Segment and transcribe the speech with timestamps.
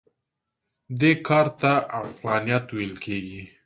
[0.99, 3.41] دې کار ته عقلانیت ویل کېږي.